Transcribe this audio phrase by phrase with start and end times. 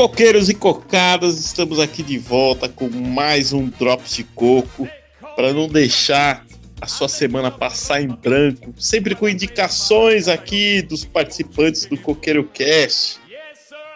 [0.00, 4.88] coqueiros e cocadas, estamos aqui de volta com mais um Drops de Coco
[5.36, 6.46] para não deixar
[6.80, 13.18] a sua semana passar em branco, sempre com indicações aqui dos participantes do Coqueiro Cast.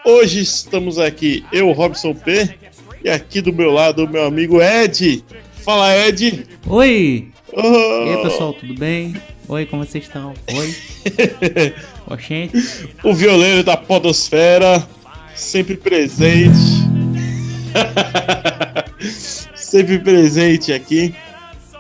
[0.04, 2.54] Hoje estamos aqui, eu, Robson P,
[3.02, 5.24] e aqui do meu lado o meu amigo Ed.
[5.62, 6.46] Fala, Ed!
[6.66, 7.30] Oi!
[7.50, 8.04] Oh.
[8.04, 9.16] E aí, pessoal, tudo bem?
[9.48, 10.34] Oi, como vocês estão?
[10.52, 10.76] Oi!
[12.06, 12.90] Oxente!
[13.02, 14.86] O violeiro da podosfera,
[15.34, 16.84] sempre presente.
[19.54, 21.14] sempre presente aqui.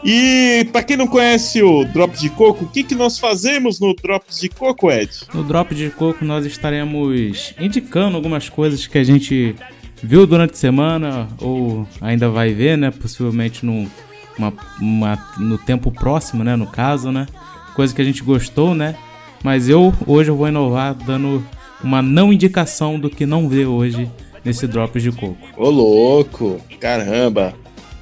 [0.04, 3.94] E para quem não conhece o Drops de Coco, o que, que nós fazemos no
[3.94, 5.10] Drops de Coco, Ed?
[5.32, 9.56] No Drops de Coco nós estaremos indicando algumas coisas que a gente
[10.02, 12.90] viu durante a semana ou ainda vai ver, né?
[12.90, 13.90] Possivelmente no,
[14.36, 16.54] uma, uma, no tempo próximo, né?
[16.54, 17.26] No caso, né?
[17.74, 18.96] Coisa que a gente gostou, né?
[19.42, 21.42] Mas eu hoje eu vou inovar dando
[21.84, 24.10] uma não indicação do que não vê hoje
[24.44, 25.36] nesse Drops de Coco.
[25.56, 27.54] Ô louco, caramba!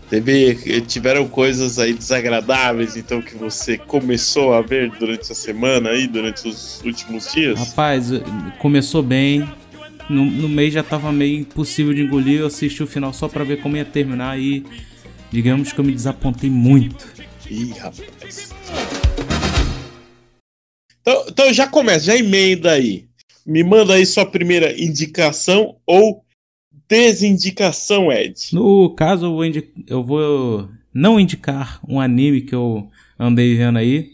[0.08, 6.06] Teve, tiveram coisas aí desagradáveis, então, que você começou a ver durante a semana aí,
[6.06, 7.58] durante os últimos dias?
[7.58, 8.10] Rapaz,
[8.58, 9.48] começou bem.
[10.10, 12.40] No, no mês já tava meio impossível de engolir.
[12.40, 14.66] Eu assisti o final só para ver como ia terminar e
[15.30, 17.06] digamos que eu me desapontei muito.
[17.50, 18.52] Ih, rapaz.
[21.00, 23.06] Então, então já começa, já emenda aí.
[23.46, 26.24] Me manda aí sua primeira indicação ou
[26.88, 28.34] desindicação, Ed?
[28.52, 29.44] No caso, eu vou,
[29.88, 34.10] eu vou não indicar um anime que eu andei vendo aí.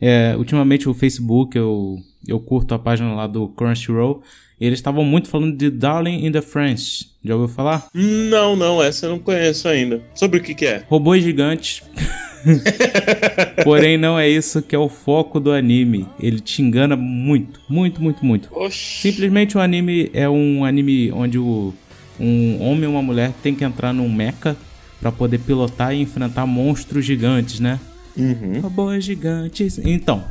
[0.00, 4.22] É, ultimamente o Facebook, eu, eu curto a página lá do Crunchyroll.
[4.60, 7.10] Eles estavam muito falando de Darling in the French.
[7.24, 7.88] Já ouviu falar?
[7.92, 10.02] Não, não, essa eu não conheço ainda.
[10.14, 10.84] Sobre o que, que é?
[10.88, 11.82] Robôs gigantes.
[13.64, 16.06] Porém, não é isso que é o foco do anime.
[16.20, 18.48] Ele te engana muito, muito, muito, muito.
[18.52, 19.10] Oxi.
[19.10, 21.72] Simplesmente o anime é um anime onde o
[22.20, 24.56] um homem e uma mulher tem que entrar num mecha
[25.00, 27.80] para poder pilotar e enfrentar monstros gigantes, né?
[28.16, 28.60] Uhum.
[28.60, 29.78] Robôs gigantes.
[29.78, 30.24] Então,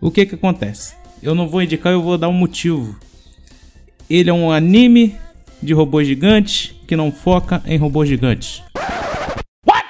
[0.00, 0.94] o que que acontece?
[1.22, 2.98] Eu não vou indicar, eu vou dar um motivo.
[4.08, 5.16] Ele é um anime
[5.62, 8.62] de robôs gigantes que não foca em robôs gigantes.
[9.66, 9.84] What?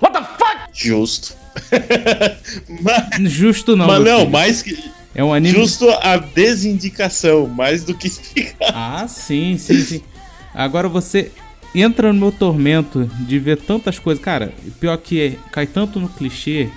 [0.00, 0.67] What the fuck?
[0.78, 1.36] Justo.
[2.80, 3.86] mas, Justo não.
[3.86, 4.78] Mas não, mais que
[5.14, 5.52] é um anime.
[5.52, 8.72] Justo a desindicação, mais do que explicar.
[8.72, 10.02] Ah, sim, sim, sim.
[10.54, 11.32] Agora você
[11.74, 14.22] entra no meu tormento de ver tantas coisas.
[14.22, 16.68] Cara, pior que é, cai tanto no clichê.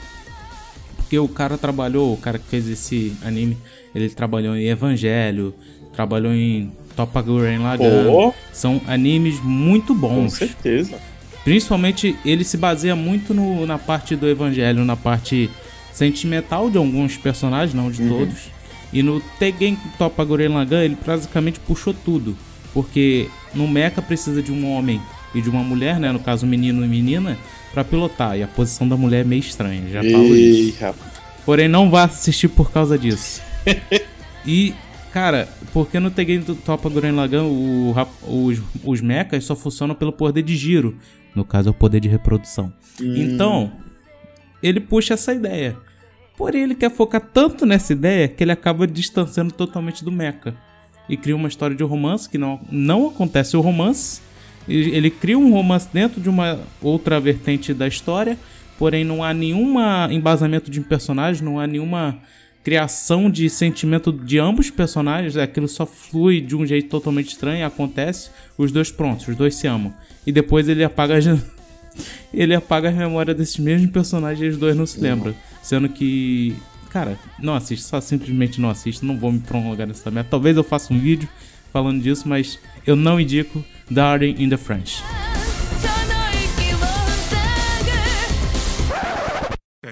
[0.98, 3.58] Porque o cara trabalhou, o cara que fez esse anime,
[3.94, 5.54] ele trabalhou em Evangelho,
[5.94, 8.10] trabalhou em Topa Gurren Lagann.
[8.10, 8.34] Oh.
[8.52, 10.14] São animes muito bons.
[10.14, 11.11] Com certeza.
[11.44, 15.50] Principalmente ele se baseia muito no, na parte do Evangelho, na parte
[15.92, 18.10] sentimental de alguns personagens, não de uhum.
[18.10, 18.52] todos.
[18.94, 22.38] E no Tegen Topa Lagann ele basicamente puxou tudo.
[22.74, 25.02] Porque no mecha precisa de um homem
[25.34, 26.12] e de uma mulher, né?
[26.12, 27.38] No caso, menino e menina,
[27.74, 28.38] para pilotar.
[28.38, 30.80] E a posição da mulher é meio estranha, já Ei, falo isso.
[30.80, 31.12] Rapaz.
[31.46, 33.42] Porém, não vá assistir por causa disso.
[34.46, 34.74] e,
[35.14, 37.94] cara, porque no Tegen Topa Gurren Lagann o,
[38.28, 40.98] os, os mechas só funcionam pelo poder de giro.
[41.36, 42.74] No caso, é o poder de reprodução.
[43.00, 43.16] Hum.
[43.16, 43.72] Então,
[44.62, 45.78] ele puxa essa ideia.
[46.38, 50.56] Porém, ele quer focar tanto nessa ideia que ele acaba distanciando totalmente do mecha.
[51.08, 54.22] E cria uma história de romance que não, não acontece o romance.
[54.68, 58.38] Ele cria um romance dentro de uma outra vertente da história,
[58.78, 59.76] porém não há nenhum
[60.10, 62.20] embasamento de um personagem, não há nenhuma
[62.64, 67.66] criação de sentimento de ambos os personagens, aquilo só flui de um jeito totalmente estranho,
[67.66, 69.94] acontece, os dois prontos, os dois se amam.
[70.26, 71.26] E depois ele apaga as,
[72.34, 75.36] ele apaga a memória desses mesmos personagens e os dois não se lembram.
[75.62, 76.56] Sendo que.
[76.90, 79.06] Cara, não assiste, só simplesmente não assiste.
[79.06, 80.30] Não vou me prolongar nessa merda.
[80.30, 81.28] Talvez eu faça um vídeo
[81.72, 85.02] falando disso, mas eu não indico Darling in the French.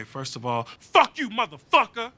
[0.06, 2.12] First of all, fuck you, motherfucker!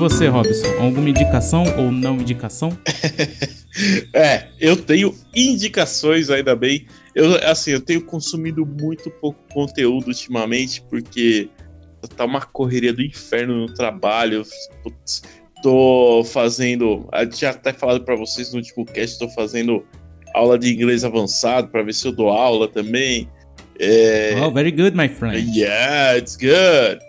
[0.00, 2.70] Você, Robson, alguma indicação ou não indicação?
[4.14, 6.86] é, eu tenho indicações, ainda bem.
[7.14, 11.50] Eu, assim, eu tenho consumido muito pouco conteúdo ultimamente, porque
[12.16, 14.42] tá uma correria do inferno no trabalho.
[14.82, 15.22] Putz,
[15.62, 17.06] tô fazendo.
[17.34, 19.84] Já até falado para vocês no último cast, tô fazendo
[20.34, 23.28] aula de inglês avançado para ver se eu dou aula também.
[23.78, 24.34] É...
[24.40, 25.46] Oh, very good, my friend.
[25.54, 27.00] Yeah, it's good.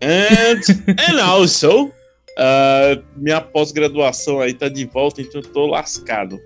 [0.00, 0.60] And,
[1.08, 1.90] and also,
[2.36, 6.38] Uh, minha pós-graduação aí tá de volta, então eu tô lascado.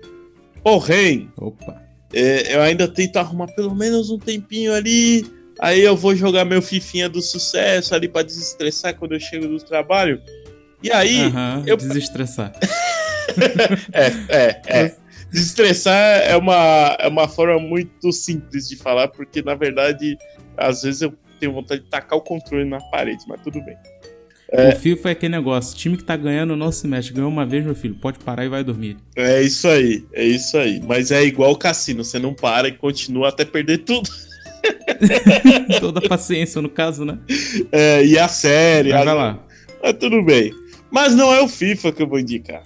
[0.63, 1.81] Porém, Opa.
[2.13, 5.25] É, eu ainda tento arrumar pelo menos um tempinho ali.
[5.59, 9.57] Aí eu vou jogar meu fifinha do sucesso ali para desestressar quando eu chego do
[9.59, 10.21] trabalho.
[10.81, 11.25] E aí.
[11.25, 11.77] Uhum, eu...
[11.77, 12.51] Desestressar.
[13.93, 14.95] é, é, é.
[15.31, 20.17] Desestressar é uma, é uma forma muito simples de falar, porque na verdade,
[20.57, 23.77] às vezes eu tenho vontade de tacar o controle na parede, mas tudo bem.
[24.51, 24.69] É...
[24.69, 27.13] O FIFA é aquele negócio: time que tá ganhando não se mexe.
[27.13, 28.97] Ganhou uma vez, meu filho, pode parar e vai dormir.
[29.15, 30.81] É isso aí, é isso aí.
[30.85, 34.09] Mas é igual o cassino: você não para e continua até perder tudo.
[35.79, 37.17] Toda paciência, no caso, né?
[37.71, 38.91] É, e a série.
[38.91, 39.13] Vai, a...
[39.13, 39.45] lá.
[39.81, 40.53] Mas tudo bem.
[40.91, 42.63] Mas não é o FIFA que eu vou indicar.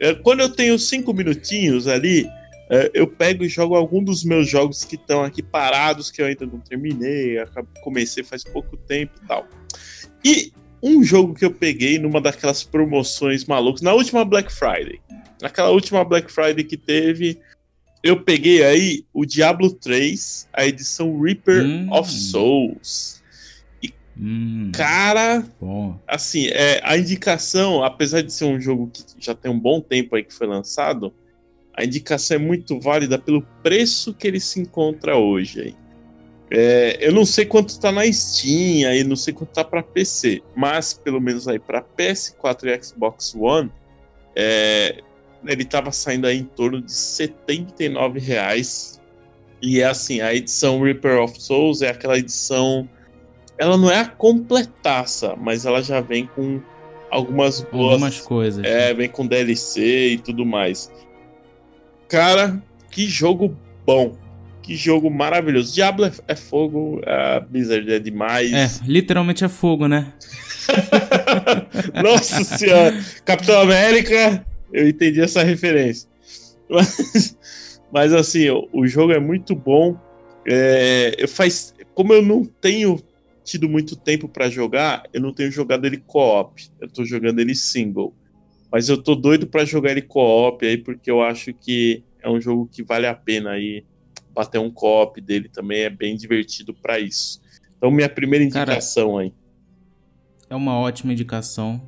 [0.00, 2.26] É, quando eu tenho cinco minutinhos ali,
[2.68, 6.26] é, eu pego e jogo algum dos meus jogos que estão aqui parados, que eu
[6.26, 7.36] ainda não terminei,
[7.82, 9.46] comecei faz pouco tempo e tal.
[10.24, 15.00] E um jogo que eu peguei numa daquelas promoções malucas, na última Black Friday.
[15.40, 17.38] Naquela última Black Friday que teve,
[18.02, 21.92] eu peguei aí o Diablo 3, a edição Reaper hum.
[21.92, 23.22] of Souls.
[23.82, 24.70] E, hum.
[24.74, 25.98] cara, Bom.
[26.06, 30.16] assim, é, a indicação, apesar de ser um jogo que já tem um bom tempo
[30.16, 31.12] aí que foi lançado,
[31.74, 35.74] a indicação é muito válida pelo preço que ele se encontra hoje aí.
[36.52, 40.42] É, eu não sei quanto tá na Steam, aí não sei quanto tá para PC,
[40.56, 43.70] mas pelo menos aí para PS4 e Xbox One,
[44.34, 45.00] é,
[45.46, 49.00] ele tava saindo aí em torno de 79 reais.
[49.62, 52.88] E é assim, a edição Reaper of Souls é aquela edição.
[53.56, 56.60] Ela não é a completaça, mas ela já vem com
[57.10, 57.92] algumas boas.
[57.92, 58.64] Algumas coisas.
[58.64, 58.94] É, né?
[58.94, 60.90] vem com DLC e tudo mais.
[62.08, 62.60] Cara,
[62.90, 63.56] que jogo
[63.86, 64.16] bom.
[64.62, 65.74] Que jogo maravilhoso.
[65.74, 68.52] Diablo é, é fogo, a Blizzard é demais.
[68.52, 70.12] É, literalmente é fogo, né?
[72.02, 72.98] Nossa senhora.
[73.24, 76.08] Capitão América, eu entendi essa referência.
[76.70, 77.36] Mas,
[77.92, 79.98] mas assim, o, o, jogo é muito bom.
[80.46, 83.02] É, eu faz, como eu não tenho
[83.42, 86.62] tido muito tempo para jogar, eu não tenho jogado ele co-op.
[86.80, 88.14] Eu tô jogando ele single.
[88.70, 92.40] Mas eu tô doido para jogar ele co-op aí, porque eu acho que é um
[92.40, 93.84] jogo que vale a pena aí
[94.34, 97.40] bater um co-op dele também é bem divertido para isso.
[97.76, 99.32] Então minha primeira indicação Cara, aí.
[100.48, 101.80] É uma ótima indicação.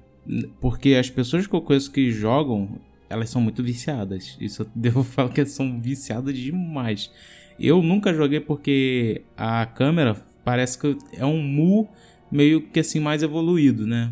[0.60, 2.80] Porque as pessoas que eu conheço que jogam,
[3.10, 4.36] elas são muito viciadas.
[4.40, 7.10] Isso eu devo falar que elas são viciadas demais.
[7.58, 11.88] Eu nunca joguei porque a câmera parece que é um mu
[12.30, 14.10] meio que assim mais evoluído, né?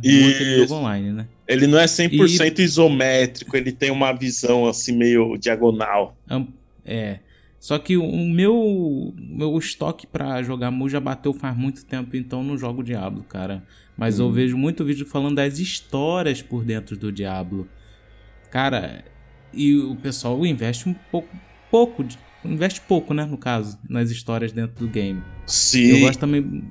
[0.58, 1.26] Jogo online, né?
[1.48, 2.62] Ele não é 100% e...
[2.62, 6.16] isométrico, ele tem uma visão assim meio diagonal.
[6.84, 7.20] É.
[7.60, 12.42] Só que o meu meu estoque para jogar Mu já bateu faz muito tempo, então
[12.42, 13.62] não jogo Diablo, cara.
[13.98, 14.24] Mas hum.
[14.24, 17.68] eu vejo muito vídeo falando das histórias por dentro do Diablo.
[18.50, 19.04] Cara,
[19.52, 21.28] e o pessoal investe um pouco,
[21.70, 22.02] pouco,
[22.42, 25.22] investe pouco, né, no caso, nas histórias dentro do game.
[25.46, 25.96] Sim.
[25.96, 26.64] Eu gosto também.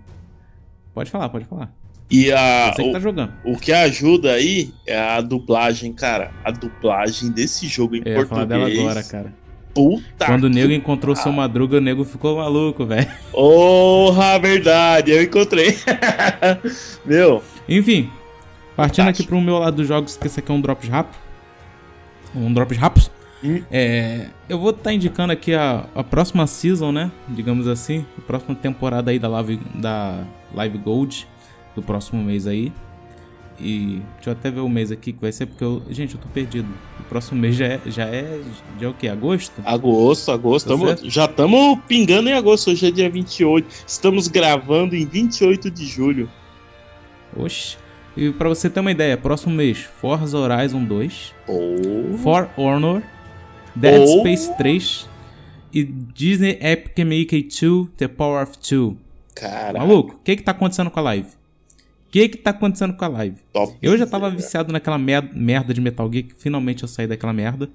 [0.92, 1.72] Pode falar, pode falar.
[2.10, 3.34] E a Você que tá jogando.
[3.46, 6.34] O que ajuda aí é a dublagem, cara.
[6.44, 8.30] A dublagem desse jogo em é, português.
[8.30, 9.49] Falar dela agora, cara.
[9.74, 13.08] Puta Quando o nego encontrou seu Madruga, o nego ficou maluco, velho.
[13.32, 15.78] Porra, verdade, eu encontrei.
[17.06, 17.44] Meu.
[17.68, 18.10] Enfim,
[18.76, 21.18] partindo aqui pro meu lado dos jogos, que esse aqui é um Drops Rápido.
[22.36, 23.12] Um Drops Rápido.
[23.44, 23.62] Hum.
[23.72, 27.12] É, eu vou estar tá indicando aqui a, a próxima season, né?
[27.28, 28.06] Digamos assim.
[28.18, 30.24] A próxima temporada aí da Live, da
[30.54, 31.28] Live Gold.
[31.76, 32.74] Do próximo mês aí.
[33.62, 35.82] E deixa eu até ver o mês aqui que vai ser, porque eu.
[35.90, 36.68] Gente, eu tô perdido.
[37.00, 37.82] O próximo mês já é.
[37.88, 38.42] Já é,
[38.80, 39.08] já é o quê?
[39.08, 39.62] Agosto?
[39.66, 40.68] Agosto, agosto.
[40.70, 42.72] Tá tamo, já estamos pingando em agosto.
[42.72, 43.68] Hoje é dia 28.
[43.86, 46.30] Estamos gravando em 28 de julho.
[47.36, 47.78] Oxe.
[48.16, 52.18] E pra você ter uma ideia, próximo mês, Forza Horizon 2, oh.
[52.18, 53.04] For Honor,
[53.76, 54.20] Dead oh.
[54.20, 55.10] Space 3
[55.74, 58.96] e Disney Epic Mickey 2 The Power of 2.
[59.36, 59.80] Caraca.
[59.80, 61.30] Maluco, o que que tá acontecendo com a live?
[62.10, 63.38] O que que tá acontecendo com a live?
[63.54, 67.32] Top eu já tava viciado naquela merda de Metal Gear, que finalmente eu saí daquela
[67.32, 67.70] merda.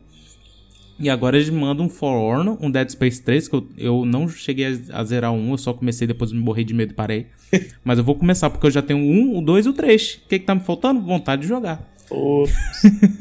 [0.98, 4.28] E agora eles mandam um For Honor, um Dead Space 3, que eu, eu não
[4.28, 7.26] cheguei a, a zerar um, eu só comecei, depois me morri de medo e parei.
[7.84, 10.20] Mas eu vou começar, porque eu já tenho um, o dois e o três.
[10.24, 11.00] O que que tá me faltando?
[11.00, 11.88] Vontade de jogar.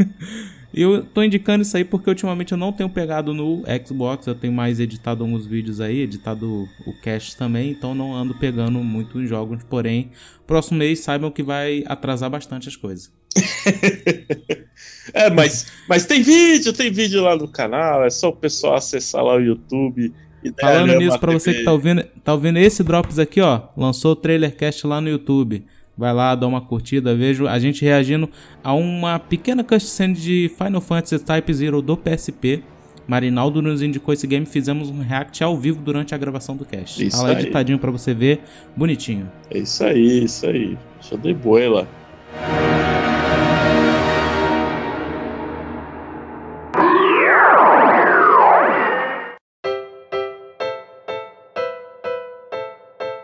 [0.73, 4.33] E eu tô indicando isso aí porque ultimamente eu não tenho pegado no Xbox, eu
[4.33, 9.21] tenho mais editado alguns vídeos aí, editado o cast também, então não ando pegando muito
[9.21, 10.09] em jogos, porém,
[10.47, 13.11] próximo mês saibam que vai atrasar bastante as coisas.
[15.13, 19.23] é, mas, mas tem vídeo, tem vídeo lá no canal, é só o pessoal acessar
[19.23, 20.11] lá o YouTube.
[20.59, 24.15] Falando nisso, pra você que tá ouvindo, tá ouvindo esse Drops aqui, ó, lançou o
[24.15, 25.65] trailer cast lá no YouTube.
[25.95, 28.27] Vai lá, dá uma curtida, vejo a gente reagindo
[28.63, 32.63] a uma pequena cutscene de Final Fantasy Type Zero do PSP.
[33.07, 37.05] Marinaldo nos indicou esse game, fizemos um react ao vivo durante a gravação do cast.
[37.05, 38.41] Isso tá lá editadinho pra você ver,
[38.75, 39.29] bonitinho.
[39.51, 40.77] É isso aí, isso aí.
[41.01, 41.87] Show de bola.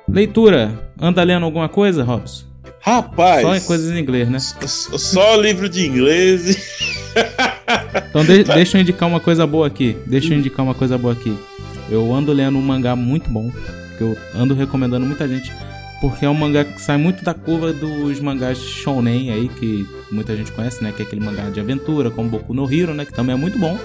[0.07, 2.48] Leitura, anda lendo alguma coisa, Robson?
[2.81, 3.41] Rapaz.
[3.41, 4.37] Só em coisas em inglês, né?
[4.37, 4.55] s-
[4.97, 6.57] Só livro de inglês.
[8.09, 9.95] Então de- deixa eu indicar uma coisa boa aqui.
[10.07, 11.35] Deixa eu indicar uma coisa boa aqui.
[11.89, 13.51] Eu ando lendo um mangá muito bom,
[13.97, 15.51] que eu ando recomendando muita gente,
[16.01, 20.35] porque é um mangá que sai muito da curva dos mangás shounen aí, que muita
[20.35, 20.91] gente conhece, né?
[20.95, 23.05] Que é aquele mangá de aventura, como Boku no Hero, né?
[23.05, 23.77] Que também é muito bom.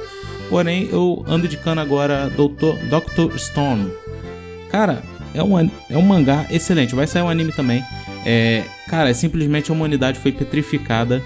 [0.48, 3.90] Porém, eu ando indicando agora Doutor, Doctor Stone.
[4.70, 5.02] Cara,
[5.34, 6.94] é um, é um mangá excelente.
[6.94, 7.82] Vai sair um anime também.
[8.24, 11.22] É, cara, é simplesmente a humanidade foi petrificada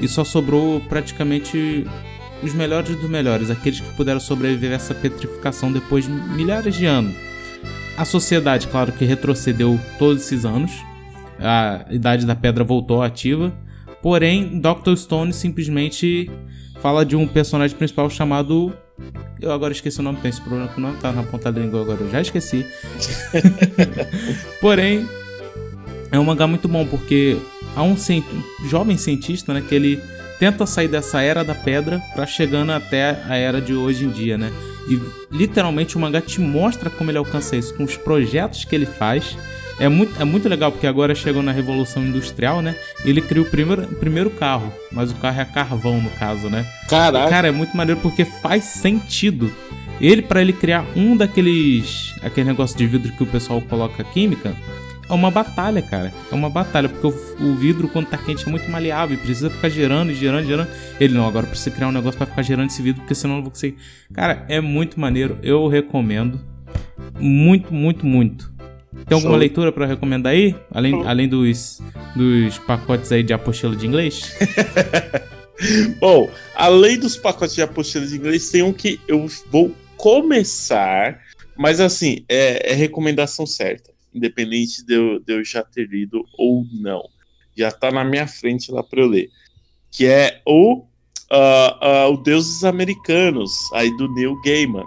[0.00, 1.86] e só sobrou praticamente
[2.42, 6.86] os melhores dos melhores, aqueles que puderam sobreviver a essa petrificação depois de milhares de
[6.86, 7.14] anos.
[7.96, 10.70] A sociedade, claro que retrocedeu todos esses anos,
[11.40, 13.52] a idade da pedra voltou ativa,
[14.00, 14.94] porém Dr.
[14.96, 16.30] Stone simplesmente
[16.80, 18.72] fala de um personagem principal chamado.
[19.40, 21.60] Eu agora esqueci o nome, tem esse problema com o nome, tá na ponta da
[21.60, 22.64] língua agora, eu já esqueci.
[24.60, 25.08] porém,
[26.10, 27.36] é um mangá muito bom porque
[27.76, 27.96] há um
[28.64, 30.00] jovem cientista, né, que ele
[30.38, 34.38] tenta sair dessa era da pedra para chegando até a era de hoje em dia,
[34.38, 34.52] né?
[34.88, 34.98] E
[35.30, 39.36] literalmente o mangá te mostra como ele alcança isso com os projetos que ele faz.
[39.80, 42.74] É muito, é muito legal porque agora chegou na revolução industrial, né?
[43.04, 46.66] Ele criou o primeiro, primeiro carro, mas o carro é a carvão no caso, né?
[46.88, 47.28] Caraca.
[47.28, 49.52] Cara, é muito maneiro porque faz sentido.
[50.00, 52.14] Ele, pra ele criar um daqueles.
[52.22, 54.54] aquele negócio de vidro que o pessoal coloca química,
[55.08, 56.12] é uma batalha, cara.
[56.30, 59.48] É uma batalha, porque o, o vidro, quando tá quente, é muito maleável e precisa
[59.50, 60.70] ficar girando, girando, girando.
[61.00, 63.36] Ele não, agora precisa criar um negócio pra ficar girando esse vidro, porque senão eu
[63.36, 63.76] não vou conseguir.
[64.12, 65.38] Cara, é muito maneiro.
[65.42, 66.40] Eu recomendo.
[67.18, 68.52] Muito, muito, muito.
[69.06, 69.38] Tem alguma Show.
[69.38, 70.54] leitura pra recomendar aí?
[70.70, 71.80] Além, além dos,
[72.14, 74.34] dos pacotes aí de apostila de inglês?
[75.98, 81.20] Bom, além dos pacotes de apostilas de inglês, tem um que eu vou começar,
[81.56, 86.64] mas assim, é, é recomendação certa, independente de eu, de eu já ter lido ou
[86.80, 87.02] não.
[87.56, 89.30] Já tá na minha frente lá pra eu ler.
[89.90, 90.84] Que é o,
[91.30, 94.84] ah, ah, o Deuses Americanos, aí do Neil Gaiman.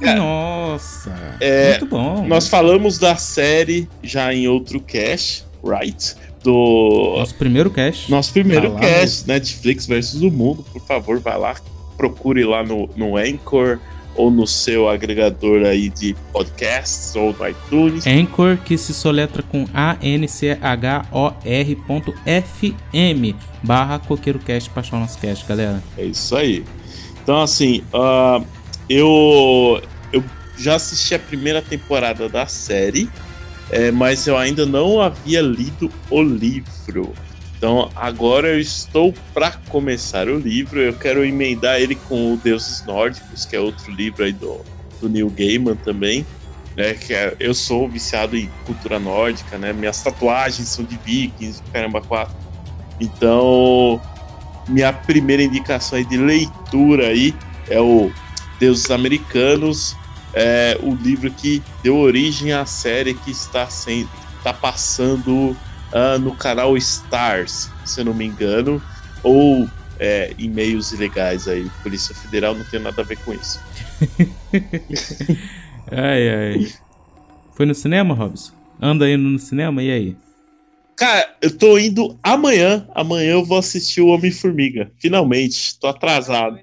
[0.00, 0.14] É.
[0.14, 1.36] Nossa!
[1.40, 2.26] É, muito bom.
[2.26, 6.14] Nós falamos da série já em outro cast, right?
[6.42, 8.10] Do Nosso primeiro cast.
[8.10, 10.64] nosso primeiro Tá lá cast, Netflix versus o mundo.
[10.72, 11.54] Por favor, vai lá,
[11.98, 13.78] procure lá no, no Anchor
[14.20, 18.06] ou no seu agregador aí de podcasts ou no iTunes.
[18.06, 20.60] Anchor, que se soletra com A-N-C-H-O-R.fm
[23.62, 25.82] barra CoqueiroCast pra achar o nosso cast, galera.
[25.96, 26.62] É isso aí.
[27.22, 28.42] Então, assim, ah,
[28.88, 30.22] eu, eu
[30.58, 33.08] já assisti a primeira temporada da série,
[33.70, 37.14] é, mas eu ainda não havia lido o livro.
[37.60, 40.80] Então, agora eu estou para começar o livro.
[40.80, 44.64] Eu quero emendar ele com o Deuses Nórdicos, que é outro livro aí do,
[44.98, 46.24] do Neil Gaiman também.
[46.74, 49.74] Né, que é- eu sou viciado em cultura nórdica, né?
[49.74, 52.34] Minhas tatuagens são de vikings, caramba, quatro.
[52.98, 54.00] Então,
[54.66, 57.34] minha primeira indicação aí de leitura aí
[57.68, 58.10] é o
[58.58, 59.94] Deuses Americanos,
[60.32, 65.54] é o livro que deu origem à série que está sendo, está passando
[65.92, 68.82] ah, no canal Stars, se eu não me engano,
[69.22, 69.68] ou
[69.98, 73.60] é, e-mails ilegais aí, Polícia Federal não tem nada a ver com isso.
[75.92, 76.72] Ai, ai.
[77.52, 78.52] Foi no cinema, Robson?
[78.80, 79.82] Anda indo no cinema?
[79.82, 80.16] E aí?
[80.96, 86.60] Cara, eu tô indo amanhã, amanhã eu vou assistir o Homem-Formiga, finalmente, tô atrasado.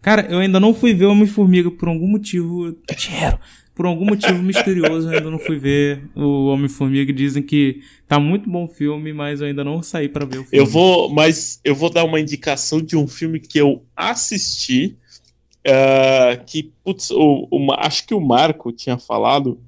[0.00, 2.76] Cara, eu ainda não fui ver Homem-Formiga por algum motivo.
[2.96, 3.40] Dinheiro!
[3.74, 7.12] Por algum motivo misterioso, eu ainda não fui ver o Homem-Formiga.
[7.12, 10.44] Dizem que tá muito bom o filme, mas eu ainda não saí pra ver o
[10.44, 10.58] filme.
[10.58, 14.96] Eu vou, mas eu vou dar uma indicação de um filme que eu assisti,
[15.66, 19.58] ah, que, putz, o, o acho que o Marco tinha falado,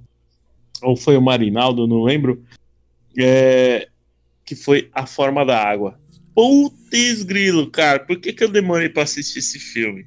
[0.81, 2.45] ou foi o Marinaldo, não lembro,
[3.19, 3.89] é,
[4.45, 5.99] que foi A Forma da Água.
[6.33, 10.07] Putz grilo, cara, por que, que eu demorei pra assistir esse filme?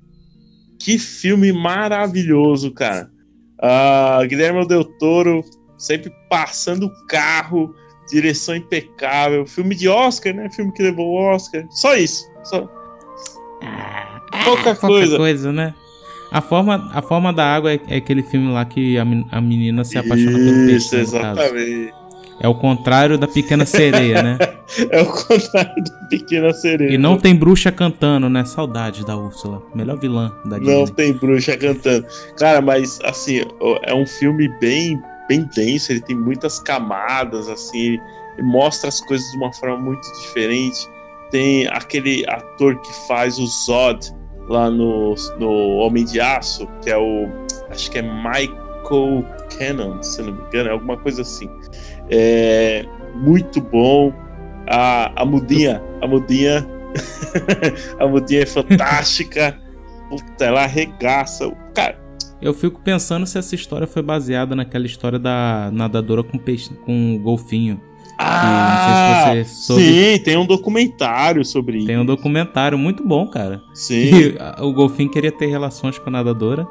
[0.77, 3.11] Que filme maravilhoso, cara.
[3.61, 5.43] Ah, Guilherme Del Toro
[5.77, 7.73] sempre passando o carro,
[8.09, 10.49] direção impecável, filme de Oscar, né?
[10.49, 11.65] Filme que levou o Oscar.
[11.69, 12.25] Só isso.
[12.43, 12.69] Só.
[14.43, 15.17] Pouca coisa.
[15.17, 15.73] coisa, né?
[16.31, 19.01] A forma, a forma da água é, é aquele filme lá que a,
[19.31, 20.75] a menina se apaixona pelo peixe.
[20.75, 21.98] Isso, né, exatamente.
[22.41, 24.37] É o contrário da Pequena Sereia, né?
[24.89, 26.93] é o contrário da Pequena Sereia.
[26.93, 28.45] E não tem bruxa cantando, né?
[28.45, 29.61] Saudade da Úrsula.
[29.75, 30.73] Melhor vilã da Disney.
[30.73, 32.05] Não tem bruxa cantando.
[32.37, 33.41] Cara, mas assim,
[33.83, 35.91] é um filme bem, bem denso.
[35.91, 37.99] Ele tem muitas camadas, assim.
[38.37, 40.87] Ele mostra as coisas de uma forma muito diferente.
[41.31, 44.13] Tem aquele ator que faz o Zod
[44.47, 47.27] lá no, no Homem de Aço, que é o.
[47.69, 49.25] Acho que é Michael
[49.57, 51.49] Cannon, se não me engano, é alguma coisa assim.
[52.09, 52.85] É
[53.15, 54.13] muito bom.
[54.67, 56.67] A, a mudinha, a mudinha,
[57.99, 59.59] a mudinha é fantástica.
[60.09, 61.51] Puta, ela arregaça.
[61.73, 61.99] Cara,
[62.41, 67.19] eu fico pensando se essa história foi baseada naquela história da nadadora com peixe, com
[67.21, 67.81] golfinho.
[68.21, 69.81] Ah, se soube...
[69.81, 71.87] sim, tem um documentário sobre isso.
[71.87, 73.61] Tem um documentário muito bom, cara.
[73.73, 73.95] Sim.
[73.95, 76.67] E o golfinho queria ter relações com a nadadora,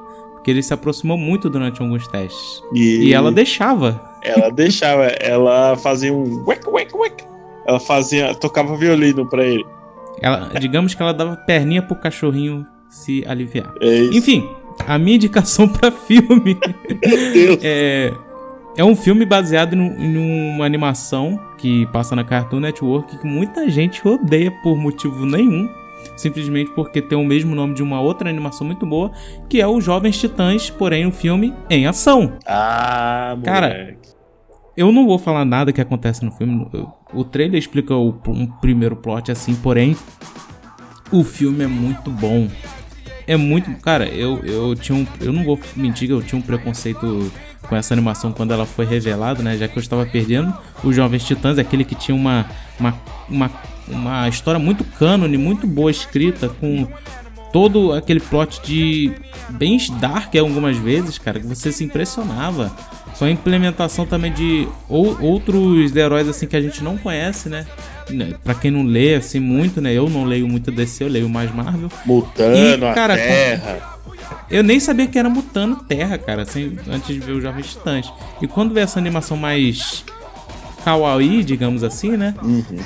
[0.48, 2.62] porque ele se aproximou muito durante alguns testes.
[2.72, 4.00] E, e ela deixava.
[4.22, 7.24] Ela deixava, ela fazia um wek, wek, wek.
[7.66, 9.64] Ela fazia, tocava violino pra ele.
[10.22, 13.74] Ela, digamos que ela dava perninha pro cachorrinho se aliviar.
[13.80, 14.48] É Enfim,
[14.86, 16.56] a minha indicação para filme
[17.62, 18.12] é
[18.76, 24.06] é um filme baseado em uma animação que passa na Cartoon Network que muita gente
[24.06, 25.68] odeia por motivo nenhum.
[26.16, 29.10] Simplesmente porque tem o mesmo nome de uma outra animação muito boa,
[29.48, 32.38] que é o Jovens Titãs, porém um filme em ação.
[32.46, 33.44] Ah, moleque.
[33.44, 33.96] Cara,
[34.76, 36.66] eu não vou falar nada que acontece no filme.
[37.12, 39.96] O trailer explica o, um primeiro plot assim, porém
[41.10, 42.48] o filme é muito bom.
[43.26, 43.70] É muito.
[43.82, 45.06] Cara, eu, eu tinha um.
[45.20, 47.30] Eu não vou mentir eu tinha um preconceito
[47.68, 49.56] com essa animação quando ela foi revelada, né?
[49.56, 52.46] Já que eu estava perdendo os Jovens Titãs, aquele que tinha uma,
[52.80, 52.94] uma,
[53.28, 53.50] uma,
[53.90, 56.86] uma história muito cânone, muito boa escrita, com
[57.52, 59.12] todo aquele plot de
[59.50, 62.74] bem dark algumas vezes, cara, que você se impressionava.
[63.18, 67.66] Com a implementação também de ou, outros heróis assim que a gente não conhece, né?
[68.10, 68.34] né?
[68.44, 69.92] Pra quem não lê assim muito, né?
[69.92, 71.90] Eu não leio muito DC, eu leio mais Marvel.
[72.06, 73.98] Mutano, e, cara, a Terra.
[74.50, 78.12] Eu nem sabia que era Mutano Terra, cara, assim, antes de ver o Jovem Titãs.
[78.40, 80.04] E quando vê essa animação mais
[80.84, 82.34] kawaii, digamos assim, né?
[82.42, 82.78] Uhum.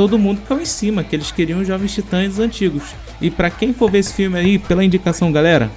[0.00, 2.94] Todo mundo caiu em cima, que eles queriam os Jovens Titãs antigos.
[3.20, 5.70] E para quem for ver esse filme aí, pela indicação, galera,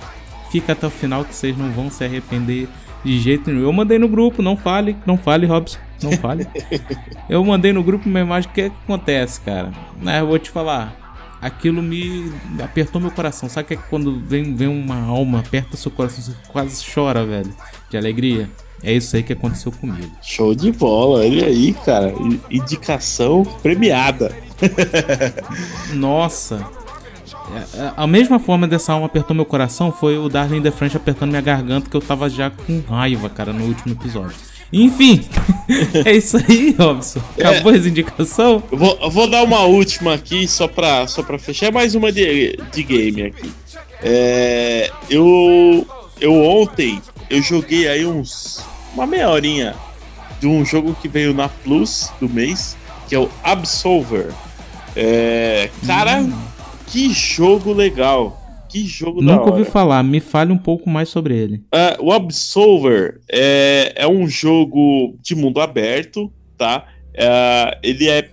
[0.50, 2.70] fica até o final que vocês não vão se arrepender
[3.04, 3.64] de jeito nenhum.
[3.64, 6.48] Eu mandei no grupo, não fale, não fale, Robson, não fale.
[7.28, 9.74] eu mandei no grupo uma imagem, o que, é que acontece, cara?
[10.02, 10.98] Né, eu vou te falar
[11.42, 12.32] aquilo me
[12.64, 13.50] apertou meu coração.
[13.50, 17.54] Sabe que é quando vem, vem uma alma, aperta seu coração, você quase chora, velho,
[17.90, 18.50] de alegria?
[18.84, 20.12] É isso aí que aconteceu comigo.
[20.22, 22.14] Show de bola, olha aí, cara.
[22.52, 24.36] Indicação premiada.
[25.94, 26.66] Nossa.
[27.54, 30.98] É, é, a mesma forma dessa alma apertou meu coração foi o Darling the French
[30.98, 34.36] apertando minha garganta, que eu tava já com raiva, cara, no último episódio.
[34.72, 35.24] Enfim,
[36.04, 37.22] é isso aí, Robson.
[37.38, 38.64] Acabou é, as indicações?
[38.72, 41.72] Eu vou, vou, dar uma última aqui, só pra, só pra fechar.
[41.72, 43.52] Mais uma de, de game aqui.
[44.02, 45.86] É, eu,
[46.20, 48.66] eu ontem, eu joguei aí uns...
[48.94, 49.76] Uma meia horinha
[50.40, 52.78] de um jogo que veio na Plus do mês,
[53.08, 54.32] que é o Absolver.
[54.96, 56.32] É, cara, hum.
[56.86, 58.40] que jogo legal.
[58.70, 61.64] Que jogo Nunca ouvi falar, me fale um pouco mais sobre ele.
[61.74, 66.86] Uh, o Absolver é, é um jogo de mundo aberto, tá?
[67.14, 68.30] Uh, ele é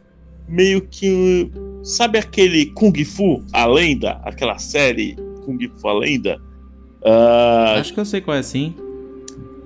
[0.49, 1.51] meio que.
[1.83, 4.21] Sabe aquele Kung Fu, a lenda?
[4.25, 6.39] Aquela série Kung Fu, a lenda?
[7.03, 8.75] Uh, Acho que eu sei qual é assim.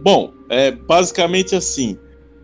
[0.00, 1.98] Bom, é basicamente assim.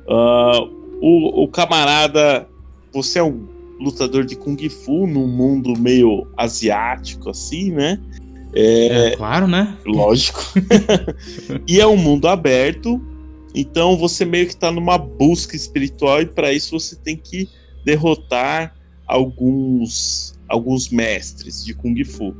[0.06, 2.46] Uh, o, o camarada.
[2.92, 3.46] Você é um
[3.80, 7.98] lutador de Kung Fu num mundo meio asiático, assim, né?
[8.52, 9.76] É, é claro, né?
[9.86, 10.40] Lógico.
[11.66, 13.00] e é um mundo aberto,
[13.54, 17.48] então você meio que está numa busca espiritual e para isso você tem que
[17.84, 18.74] derrotar
[19.06, 22.34] alguns alguns mestres de kung fu.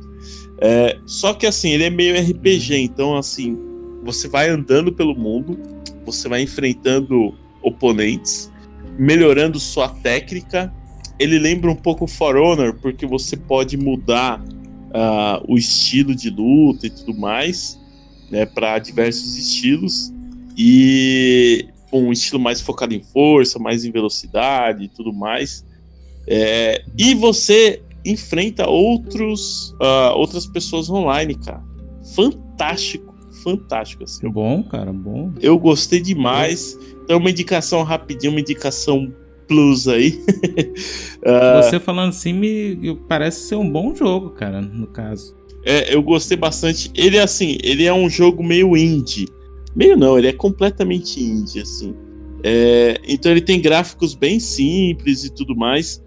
[0.59, 3.57] É, só que assim ele é meio RPG, então assim
[4.03, 5.57] você vai andando pelo mundo,
[6.05, 8.51] você vai enfrentando oponentes,
[8.97, 10.73] melhorando sua técnica.
[11.19, 16.87] Ele lembra um pouco For Honor porque você pode mudar uh, o estilo de luta
[16.87, 17.79] e tudo mais,
[18.29, 20.11] né, para diversos estilos.
[20.57, 25.65] E um estilo mais focado em força, mais em velocidade e tudo mais.
[26.27, 31.63] É, e você enfrenta outros, uh, outras pessoas online, cara.
[32.15, 33.10] Fantástico,
[33.41, 34.03] fantástico.
[34.03, 34.29] Assim.
[34.29, 35.31] Bom, cara, bom.
[35.41, 36.77] Eu gostei demais.
[37.03, 39.11] Então, uma indicação rapidinho, uma indicação
[39.47, 40.23] plus aí.
[41.19, 45.35] uh, Você falando assim, me parece ser um bom jogo, cara, no caso.
[45.65, 46.91] É, eu gostei bastante.
[46.95, 49.27] Ele é assim, ele é um jogo meio indie.
[49.75, 51.95] Meio não, ele é completamente indie, assim.
[52.43, 56.03] É, então ele tem gráficos bem simples e tudo mais,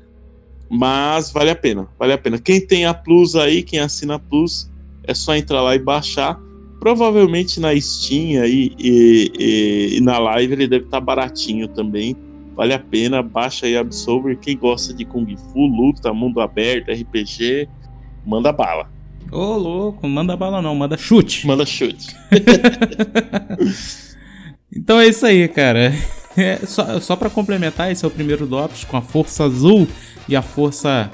[0.68, 2.38] mas vale a pena, vale a pena.
[2.38, 4.68] Quem tem a Plus aí, quem assina a Plus,
[5.04, 6.40] é só entrar lá e baixar.
[6.84, 12.14] Provavelmente na Steam aí e, e, e na live ele deve estar tá baratinho também.
[12.54, 14.36] Vale a pena, baixa aí Absolver.
[14.36, 17.70] Quem gosta de Kung Fu, luta, mundo aberto, RPG,
[18.26, 18.90] manda bala.
[19.32, 21.46] Ô, louco, manda bala não, manda chute.
[21.46, 22.14] Manda chute.
[24.70, 25.90] então é isso aí, cara.
[26.36, 29.88] É, só só para complementar, esse é o primeiro DOPS com a força azul
[30.28, 31.10] e a força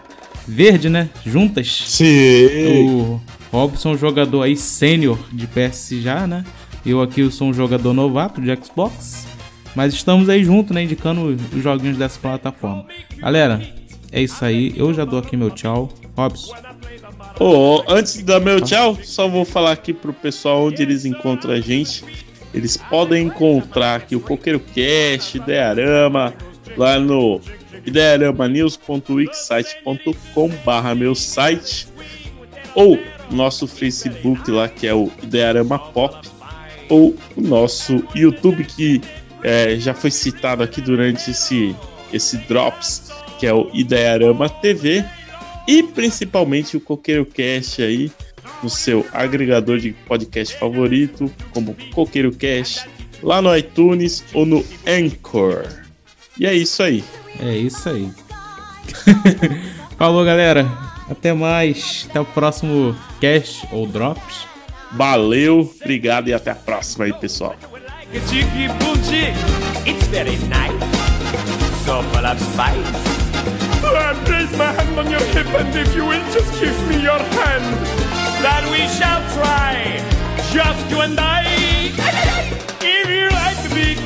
[0.48, 1.10] verde, né?
[1.24, 1.84] Juntas.
[1.86, 2.88] Sim.
[2.88, 6.44] O Robson, jogador aí sênior de PS já, né?
[6.84, 9.26] Eu aqui eu sou um jogador novato de Xbox.
[9.74, 10.82] Mas estamos aí juntos, né?
[10.82, 12.86] Indicando os joguinhos dessa plataforma.
[13.18, 13.62] Galera,
[14.10, 14.72] é isso aí.
[14.76, 15.88] Eu já dou aqui meu tchau.
[16.16, 16.54] Robson.
[17.38, 21.54] Oh, antes de dar meu tchau, só vou falar aqui pro pessoal onde eles encontram
[21.54, 22.04] a gente.
[22.52, 26.34] Eles podem encontrar aqui o Coqueiro Cast, Idearama,
[26.76, 27.40] lá no
[27.86, 31.86] idearamanews.wixsite.com barra meu site
[32.74, 32.98] ou
[33.30, 36.28] nosso Facebook lá que é o Idearama Pop
[36.88, 39.00] ou o nosso YouTube que
[39.42, 41.74] é, já foi citado aqui durante esse,
[42.12, 45.04] esse Drops, que é o Idearama TV
[45.66, 48.10] e principalmente o Coqueiro Cast aí
[48.62, 52.88] no seu agregador de podcast favorito, como Coqueiro Cast,
[53.22, 55.64] lá no iTunes ou no Anchor.
[56.38, 57.04] E é isso aí.
[57.38, 58.10] É isso aí.
[59.96, 60.66] Falou, galera.
[61.08, 62.06] Até mais.
[62.08, 64.46] Até o próximo cast ou drops.
[64.92, 67.54] Valeu, obrigado e até a próxima aí, pessoal.
[68.12, 70.72] It's very nice,
[71.84, 73.10] so full of spice.
[73.82, 77.18] I place my hand on your hip, and if you will just give me your
[77.18, 77.64] hand,
[78.42, 80.02] that we shall try,
[80.52, 81.44] just you and I.
[82.80, 83.98] If you like the beat,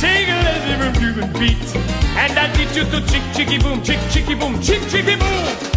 [0.00, 1.76] take a little bit of the beat,
[2.16, 5.71] and I teach you to chick chicky boom, chick chicky boom, chick chicky boom.